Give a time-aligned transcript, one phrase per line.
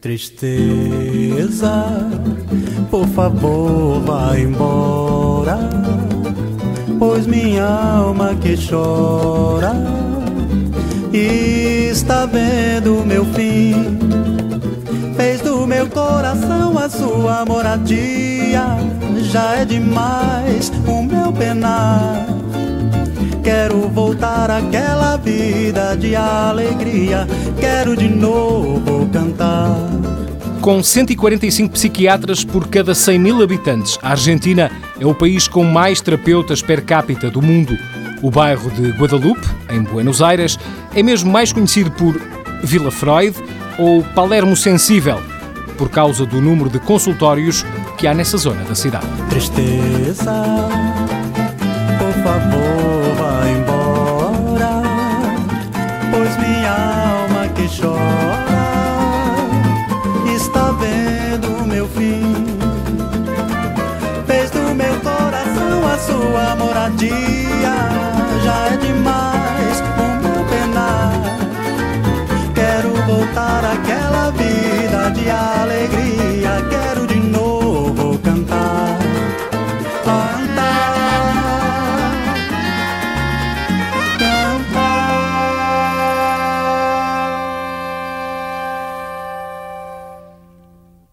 [0.00, 1.86] Tristeza,
[2.90, 5.58] por favor, vá embora,
[6.98, 9.74] pois minha alma que chora
[11.12, 14.05] está vendo meu fim.
[17.26, 18.64] Sua moradia,
[19.32, 22.24] já é demais o meu penar.
[23.42, 27.26] Quero voltar àquela vida de alegria.
[27.58, 29.76] Quero de novo cantar.
[30.60, 36.00] Com 145 psiquiatras por cada 100 mil habitantes, a Argentina é o país com mais
[36.00, 37.76] terapeutas per capita do mundo.
[38.22, 40.56] O bairro de Guadalupe, em Buenos Aires,
[40.94, 42.20] é mesmo mais conhecido por
[42.62, 43.36] Vila Freud
[43.80, 45.20] ou Palermo Sensível,
[45.76, 47.64] por causa do número de consultórios
[47.96, 49.06] que há nessa zona da cidade.
[49.28, 50.44] Tristeza,
[51.98, 54.82] por favor, vá embora,
[56.10, 58.56] pois minha alma que chora
[60.34, 62.34] está vendo meu fim.
[64.26, 67.74] Fez do meu coração a sua moradia,
[68.44, 71.12] já é demais o penar.
[72.54, 74.75] Quero voltar àquela vida
[75.10, 76.05] de alegria,